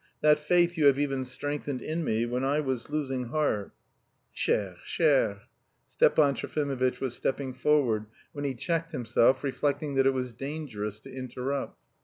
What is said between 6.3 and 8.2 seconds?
Trofimovitch was stepping forward,